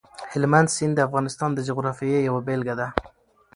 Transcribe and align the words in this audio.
هلمند 0.31 0.67
سیند 0.75 0.93
د 0.95 0.99
افغانستان 1.07 1.49
د 1.53 1.59
جغرافیې 1.67 2.19
یوه 2.27 2.41
بېلګه 2.47 2.75
ده. 2.79 2.87